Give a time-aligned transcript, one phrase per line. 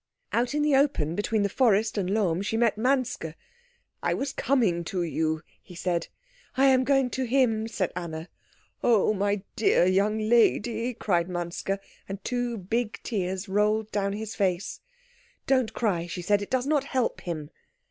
[0.33, 3.35] Out in the open, between the forest and Lohm, she met Manske.
[4.01, 6.07] "I was coming to you," he said.
[6.57, 8.27] "I am going to him," said Anna.
[8.83, 11.77] "Oh, my dear young lady!" cried Manske;
[12.09, 14.79] and two big tears rolled down his face.
[15.45, 17.51] "Don't cry," she said, "it does not help him."